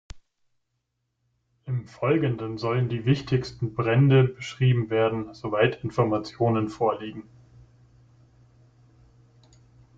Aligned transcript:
Im 1.67 1.85
Folgenden 1.85 2.57
sollen 2.57 2.89
die 2.89 3.05
wichtigsten 3.05 3.75
Brände 3.75 4.23
beschrieben 4.23 4.89
werden, 4.89 5.35
soweit 5.35 5.83
Informationen 5.83 6.69
vorliegen. 6.69 7.29